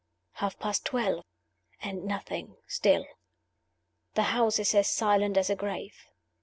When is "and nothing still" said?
1.79-3.05